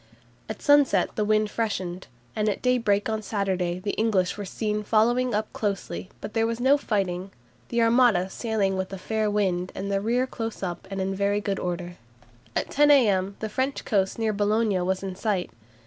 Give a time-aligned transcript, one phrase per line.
[0.49, 5.35] At sunset the wind freshened, and at daybreak on Saturday the English were seen following
[5.35, 7.29] up closely, but there was no fighting,
[7.69, 11.39] "the Armada sailing with a fair wind and the rear close up, and in very
[11.39, 11.97] good order."
[12.55, 13.35] At 10 a.m.
[13.41, 15.51] the French coast near Boulogne was in sight.